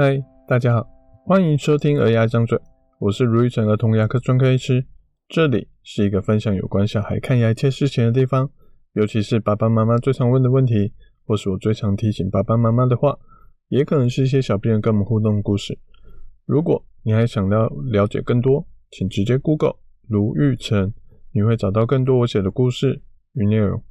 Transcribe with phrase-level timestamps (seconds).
[0.00, 0.88] 嗨，大家好，
[1.24, 2.56] 欢迎收听儿牙张嘴，
[3.00, 4.86] 我是如意城儿童牙科专科医师，
[5.28, 8.48] 这里是一个分享有关小孩看牙一切事情的地方，
[8.92, 10.92] 尤其是爸爸妈妈最常问的问题，
[11.26, 13.18] 或是我最常提醒爸爸妈妈的话，
[13.70, 15.76] 也可能是一些小病人跟我们互动的故事。
[16.46, 19.74] 如果你还想要了解更多，请直接 Google
[20.06, 20.94] 卢玉成，
[21.32, 23.82] 你会找到更多我写的故事与内容。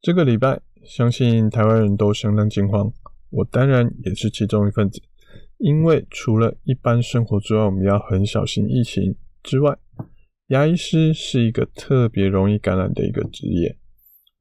[0.00, 2.92] 这个礼拜，相信台湾人都相当惊慌。
[3.32, 5.00] 我当然也是其中一份子，
[5.56, 9.74] 因为除了一般生活之外，我们要很小心疫情之外，
[10.48, 13.78] 牙医师是一个特别容易感染的一个职业。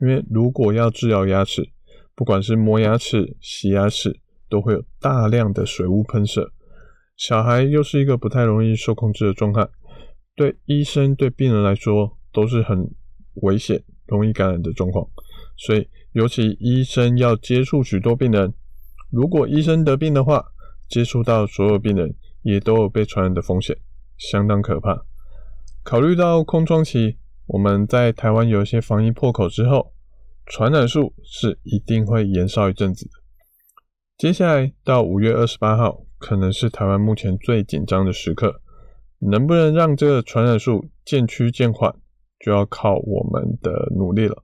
[0.02, 1.70] 因为如果要治疗牙齿，
[2.16, 4.20] 不管是磨牙齿、洗牙齿，
[4.50, 6.52] 都会有大量的水雾喷射。
[7.16, 9.66] 小孩又是一个不太容易受控制的状态，
[10.36, 12.94] 对医生、对病人来说都是很
[13.36, 15.08] 危险、容易感染的状况。
[15.56, 18.54] 所以，尤其医生要接触许多病人。
[19.12, 20.44] 如果医生得病的话，
[20.88, 23.78] 接触到所有病人也都有被传染的风险，
[24.18, 25.06] 相当可怕。
[25.84, 29.94] 考虑到空窗期，我们在台湾有一些防疫破口之后，
[30.46, 33.12] 传染数是一定会延烧一阵子的。
[34.18, 38.62] 接下来到五月二十八号，可能是台湾目前最紧张的时刻，
[39.20, 41.94] 能不能让这个传染数渐趋渐缓，
[42.40, 44.44] 就要靠我们的努力了。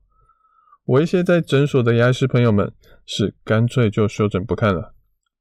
[0.88, 2.72] 我一些在诊所的牙医师朋友们
[3.06, 4.94] 是干脆就休诊不看了，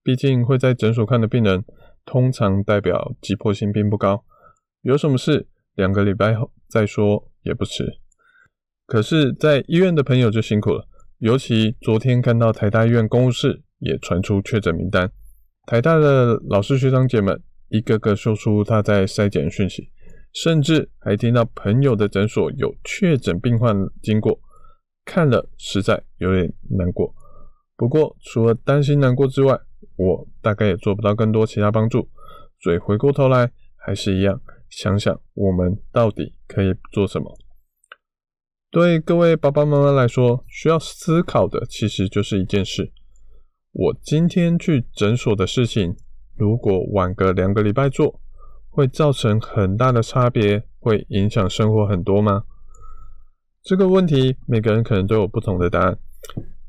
[0.02, 1.64] 毕竟会在诊所看的病人，
[2.04, 4.24] 通常代表急迫性并不高，
[4.82, 7.84] 有什么事两个礼拜后再说也不迟。
[8.86, 15.08] 可是，在医院的朋友就辛苦了，尤其昨天看到台大医院公务室也传出确诊名单，
[15.68, 19.92] 台大的老师学长姐们一个个说出他在筛检讯息，
[20.32, 24.40] 甚至还听到朋友的诊所有确诊病患经过。
[25.06, 27.14] 看了实在有点难过，
[27.76, 29.58] 不过除了担心难过之外，
[29.96, 32.06] 我大概也做不到更多其他帮助，
[32.60, 37.38] 所以回过头来还是一样，想想我们到底可以做什么。
[38.70, 42.92] 对各位爸爸妈妈来说，需要思考的其实就是一件事：
[43.72, 45.96] 我今天去诊所的事情，
[46.34, 48.20] 如果晚个两个礼拜做，
[48.68, 52.44] 会造成很大的差别，会影响生活很多吗？
[53.66, 55.98] 这个问题，每个人可能都有不同的答案。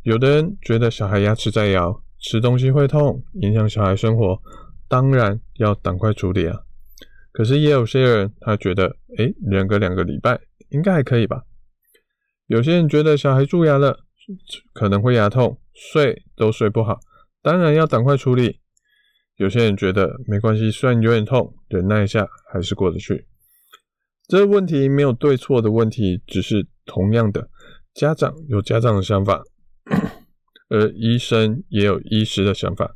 [0.02, 4.41] 有的人觉得小孩牙齿在咬，吃东西会痛，影响小孩生活，
[4.88, 6.57] 当然要赶快处理啊。
[7.31, 11.44] 可是也有些人他觉得，诶，忍个两个礼拜应该还可以吧。
[12.47, 14.00] 有些人觉得小孩蛀牙了，
[14.74, 17.00] 可能会牙痛，睡都睡不好，
[17.44, 18.59] 当然要赶快处理。
[19.36, 23.28] 有些人觉得没关系，虽然有点痛，忍耐一下还是过得去。
[24.28, 27.48] 这个问题没有对错的问题，只是同样的，
[27.94, 29.44] 家长有家长的想法，
[30.70, 32.96] 而医生也有医师的想法。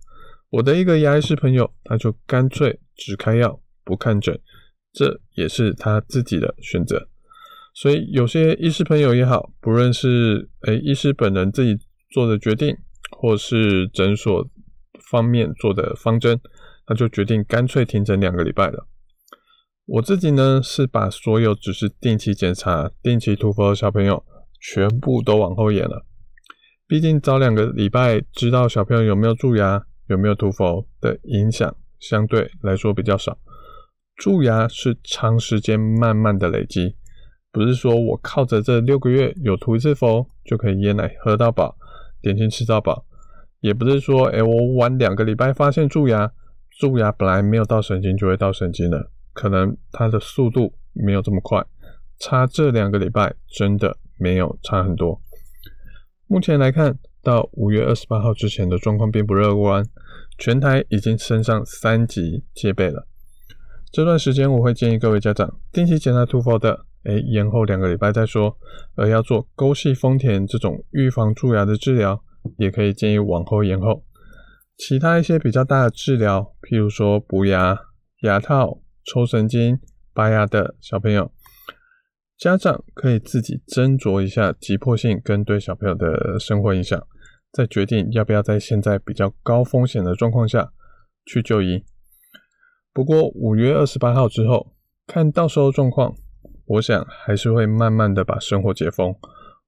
[0.50, 4.40] 我的一个牙医师朋友，他就干脆只开药不看诊，
[4.92, 7.08] 这也是他自己的选择。
[7.74, 11.78] 所以有些医师朋友也好，不论是诶医师本人自己
[12.10, 12.76] 做的决定，
[13.12, 14.46] 或是诊所
[15.10, 16.40] 方面做的方针，
[16.86, 18.88] 他就决定干脆停诊两个礼拜了。
[19.86, 24.24] 我自己呢，是把所有只是定期检查、定期涂氟的小朋友
[24.60, 26.06] 全部都往后延了。
[26.88, 33.38] 毕竟早两个礼拜知道小朋友有没有蛀牙、有没有涂氟的影响，相对来说比较少。
[34.16, 36.96] 蛀牙是长时间慢慢的累积，
[37.52, 41.76] 不是说我靠着这六个月有涂一次氟就可以椰奶喝到饱、
[42.22, 43.06] 点心吃到饱，
[43.62, 46.32] 也不是说哎、我晚两个礼拜发现蛀牙，
[46.80, 49.12] 蛀牙本来没有到神经就会到神经了。
[49.34, 51.66] 可能它的速度没有这么快，
[52.20, 55.22] 差这两个礼拜真的没有差很多。
[56.28, 59.86] 目前来看，到五月二十八号之前的状况并不乐观，
[60.38, 63.08] 全台已经升上三级戒备了。
[63.92, 68.56] 这段时间我会建议各位家长定期检查涂氟的，诶，延后两个礼拜再说；
[68.96, 72.24] 而要做沟系丰田这种预防蛀牙的治疗，
[72.58, 74.04] 也可以建议往后延后。
[74.78, 77.78] 其他一些比较大的治疗，譬如说补牙、
[78.24, 78.81] 牙套。
[79.04, 79.80] 抽神经、
[80.14, 81.32] 拔牙的小朋友，
[82.38, 87.02] 家长可以自己斟酌一下急迫性跟对小朋友的生活影响，
[87.52, 90.72] 再决定要不要在现在比较高风险的状况下
[91.26, 91.84] 去就医。
[92.94, 94.76] 不过五月二十八号之后，
[95.08, 96.16] 看到时候状况，
[96.66, 99.16] 我想还是会慢慢的把生活解封。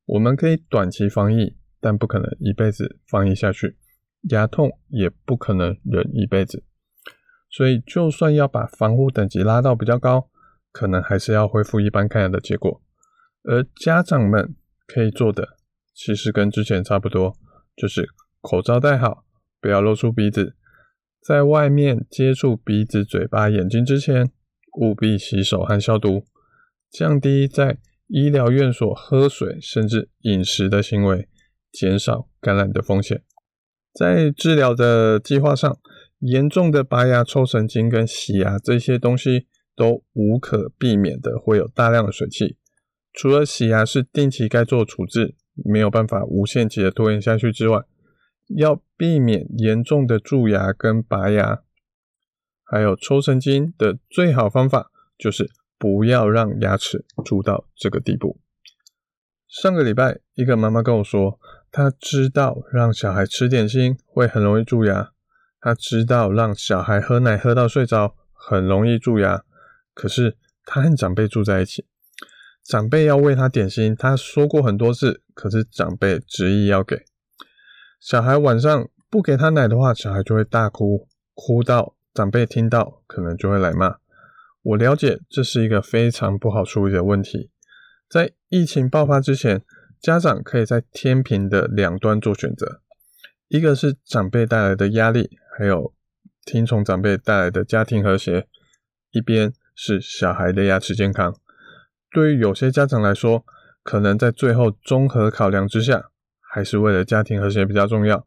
[0.05, 3.77] 我们可以短期防疫，但不可能一辈子防疫下去。
[4.29, 6.63] 牙痛也不可能忍一辈子。
[7.55, 10.27] 所以，就算要把防护等级拉到比较高，
[10.71, 12.81] 可能还是要恢复一般感染的结果。
[13.43, 14.55] 而家长们
[14.87, 15.49] 可以做的，
[15.93, 17.37] 其实跟之前差不多，
[17.75, 18.09] 就是
[18.41, 19.23] 口罩戴好，
[19.61, 20.55] 不要露出鼻子，
[21.21, 24.31] 在外面接触鼻子、嘴巴、眼睛之前，
[24.81, 26.25] 务必洗手和消毒，
[26.89, 27.77] 降低在
[28.07, 31.29] 医疗院所喝水甚至饮食的行为，
[31.71, 33.23] 减少感染的风险。
[33.93, 35.77] 在治疗的计划上，
[36.25, 42.55] 严重的拔牙、抽神经跟洗牙这些东西都无可避免的会有大量的水汽。
[43.11, 45.35] 除了洗牙是定期该做处置，
[45.65, 47.81] 没有办法无限期的拖延下去之外，
[48.55, 51.61] 要避免严重的蛀牙跟拔牙，
[52.63, 58.39] 还有抽神经的最好方法就是不要让牙齿蛀到这个地步。
[59.49, 61.37] 上个礼拜，一个妈妈跟我说，
[61.69, 65.12] 她知道让小孩吃点心会很容易蛀牙。
[65.63, 69.45] 他知道让小孩喝奶喝到睡着很容易蛀牙，
[69.93, 71.85] 可是他和长辈住在一起，
[72.65, 77.05] 长辈要喂他点心，他说过很多次，可是长辈执意要给。
[77.97, 83.95] 小孩晚上不给他奶的话，小孩就会大哭，哭到长辈听到可能就会来骂。
[84.63, 87.51] 我了解这是一个非常不好处理的问题。
[88.09, 89.63] 在疫情爆发之前，
[90.01, 92.81] 家长可以在天平的两端做选择，
[93.47, 95.37] 一个是长辈带来的压力。
[95.55, 95.93] 还有
[96.43, 98.47] 听从长辈带来的家庭和谐，
[99.11, 101.35] 一边是小孩的牙齿健康。
[102.11, 103.45] 对于有些家长来说，
[103.83, 106.09] 可能在最后综合考量之下，
[106.41, 108.25] 还是为了家庭和谐比较重要。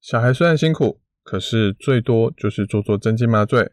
[0.00, 3.72] 小孩虽然辛苦，可是最多就是做做镇静麻醉、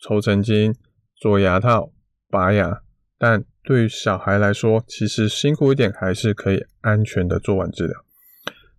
[0.00, 0.74] 抽神经、
[1.16, 1.92] 做牙套、
[2.28, 2.82] 拔牙。
[3.18, 8.03] 但对于小孩来说，其实辛苦一点，还是可以安全的做完治疗。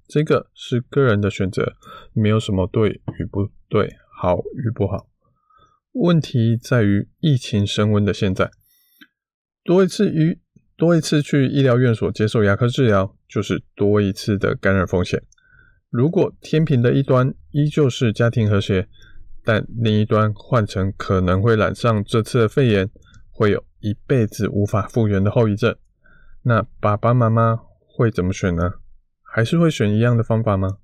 [0.07, 1.73] 这个是个人的选择，
[2.13, 5.07] 没有什么对与不对，好与不好。
[5.93, 8.51] 问题在于疫情升温的现在，
[9.63, 10.39] 多一次与
[10.77, 15.23] 多一次去医疗院所接受牙科治疗，就是多一次的感染风险。
[15.89, 18.87] 如果天平的一端依旧是家庭和谐，
[19.43, 22.89] 但另一端换成可能会染上这次的肺炎，
[23.31, 25.75] 会有一辈子无法复原的后遗症，
[26.43, 28.73] 那爸爸妈妈会怎么选呢？
[29.35, 30.77] 还是会选一样的方法吗？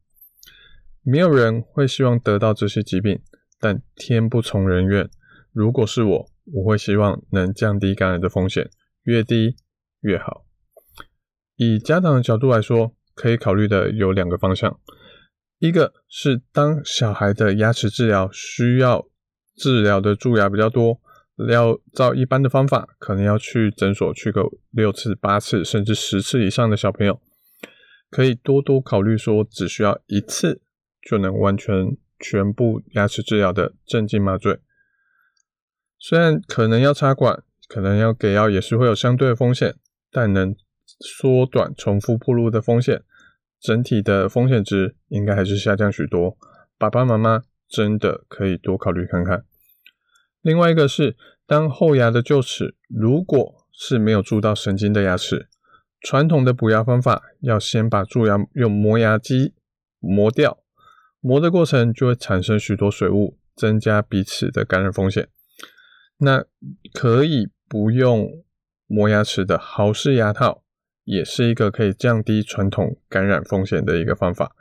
[1.03, 3.21] 没有人会希望得到这些疾病，
[3.61, 5.09] 但天不从人愿。
[5.53, 8.69] 如果是我，我会希望能降低感染的风险，
[9.03, 9.55] 越低
[10.01, 10.43] 越好。
[11.55, 14.77] 以家长的角度来说，可以考虑的有两个方向：
[15.59, 19.07] 一个是当小孩的牙齿治疗需要
[19.55, 20.99] 治疗的蛀牙比较多，
[21.49, 27.21] 要照一般的方法，可能要去诊所去个六次、八次，甚至十次以上的小朋友。
[28.11, 30.61] 可以多多考虑说，只需要一次
[31.01, 34.59] 就能完全全部牙齿治疗的镇静麻醉。
[35.97, 39.75] 虽然可能要插管，可能要给药，也是会有相对的风险，
[40.11, 40.53] 但能
[40.85, 43.03] 缩短重复暴露的风险，
[43.61, 46.37] 整体的风险值应该还是下降许多。
[46.77, 49.45] 爸爸妈妈真的可以多考虑看看。
[50.41, 51.15] 另外一个是，
[51.47, 55.47] 当后牙的臼齿如果是没有蛀到神经的牙齿。
[56.01, 59.53] 传统的补牙方法要先把蛀牙用磨牙机
[59.99, 60.57] 磨掉，
[61.19, 65.29] 磨的过程就会产生许多水雾，增加彼此的感染风险。
[66.17, 66.43] 那
[66.91, 68.43] 可以不用
[68.87, 70.63] 磨牙齿的豪氏牙套，
[71.03, 74.55] 也是一个可以降低传统感染风险的一个方法。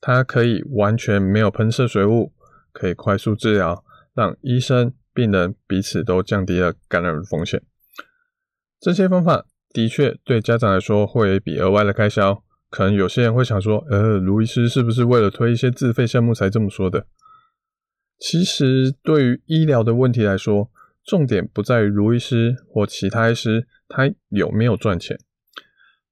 [0.00, 2.32] 它可以完全没有喷射水雾，
[2.72, 7.62] 可以快速治疗，让医生、病人彼此都降低了感染风险。
[8.80, 9.44] 这些方法。
[9.72, 12.42] 的确，对家长来说会有一笔额外的开销。
[12.70, 17.06] 可能有些人会想说：“呃，卢医师是不是为了推一些自费项目才这么说的？”
[18.20, 20.70] 其实，对于医疗的问题来说，
[21.04, 25.18] 重点不在于卢医师或其他医师他有没有赚钱，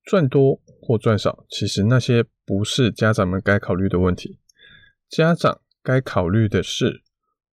[0.02, 4.38] 赚多或赚少，其实那些不是家长们该考虑的问题。
[5.10, 7.02] 家长该考虑的是，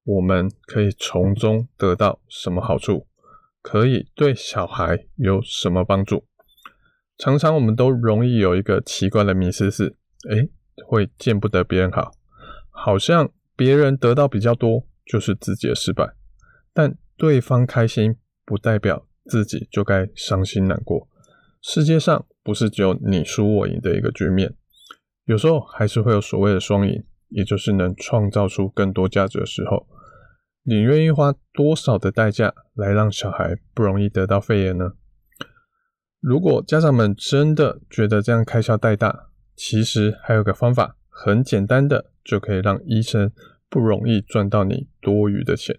[0.06, 3.08] 我们可以从中得到什么好处。
[3.64, 6.26] 可以对小孩有什么帮助？
[7.18, 9.96] 常常我们都容易有一个奇怪的迷思是，
[10.30, 10.52] 诶，
[10.86, 12.12] 会见不得别人好，
[12.70, 16.14] 好像别人得到比较多就是自己的失败，
[16.74, 21.08] 但对方开心不代表自己就该伤心难过。
[21.62, 24.54] 世界上不是只有你输我赢的一个局面，
[25.26, 29.88] 有时候还是会有所谓的双赢，也就是能创造出更多价值的时候。
[30.66, 34.94] 你愿意花多少的代价来让小孩不容易得到肺炎呢？
[36.22, 43.30] 如果家长们真的觉得这样开销太大，其实还有个方法，很简单的就可以让医生
[43.70, 45.78] 不容易赚到你多余的钱，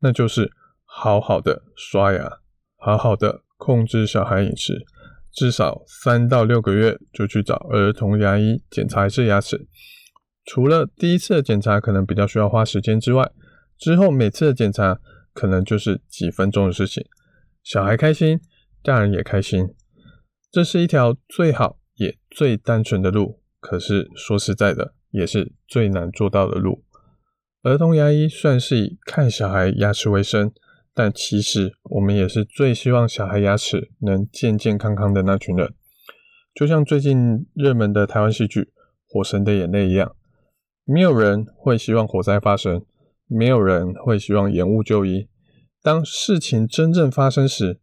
[0.00, 0.52] 那就是
[0.84, 2.40] 好好的刷牙，
[2.76, 4.84] 好好的控制小孩饮食，
[5.32, 9.66] 至少三到六个月就去找儿童牙医检查一次牙齿，
[10.44, 13.32] 除了第一次的检查可能比较需要花时间之外，
[13.78, 15.00] 之后每次的检查
[15.32, 17.04] 可能就是几分钟的事情。
[17.62, 18.40] 小孩开心，
[18.82, 19.74] 大人也开心，
[20.50, 23.40] 这是一条最好也最单纯的路。
[23.60, 26.84] 可是说实在的，也是最难做到的路。
[27.62, 30.52] 儿童牙医算是以看小孩牙齿为生，
[30.92, 35.72] 但其实我们也是最希望小孩牙齿能健健康康的那群人。
[36.54, 38.60] 就像最近热门的台湾戏剧
[39.08, 40.14] 《火神的眼泪》一样，
[40.84, 42.84] 没有人会希望火灾发生，
[43.26, 45.28] 没有人会希望延误就医。
[45.82, 47.80] 当事情真正发生时，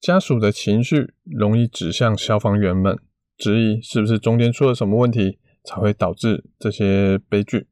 [0.00, 2.98] 家属的情绪容易指向消防员们，
[3.36, 7.68] 质疑是不是中间出了什么问题，才会导致这些悲剧。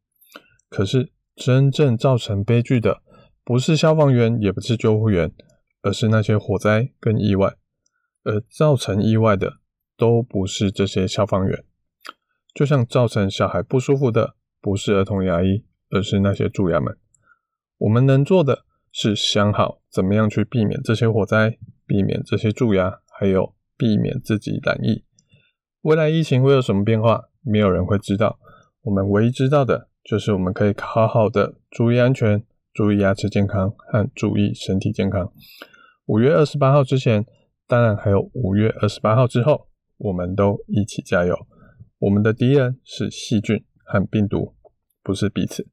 [0.69, 3.03] 可是，真正造成悲剧的，
[3.43, 5.33] 不是消防员，也不是救护员，
[5.83, 7.57] 而是那些火灾跟意外。
[8.23, 9.55] 而造成意外的，
[9.97, 11.65] 都不是这些消防员。
[12.55, 16.97] 就像造成小孩不舒服的，不是儿童牙医，而是那些蛀牙们。
[17.80, 21.56] 我们能做的是想好怎么样去避免这些火灾，
[21.87, 25.02] 避免这些蛀牙，还有避免自己染疫。
[25.80, 28.38] 未来疫情会有什么变化，没有人会知道。
[28.82, 32.44] 我们唯一知道的，就是我们可以好好的注意安全，
[32.75, 35.32] 注意牙齿健康和注意身体健康。
[36.04, 37.25] 五月二十八号之前，
[37.66, 41.46] 当然还有五月二十八号之后，我们都一起加油。
[41.99, 44.54] 我们的敌人是细菌和病毒，
[45.02, 45.66] 不是彼此。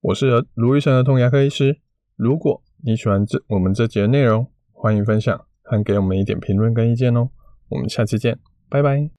[0.00, 1.80] 我是卢医生儿童牙科医师。
[2.14, 7.30] 如果你喜欢这我们这节内容，欢迎分享和给我们一点评论跟意见哦。
[7.68, 8.38] 我们下期见，
[8.68, 9.17] 拜拜。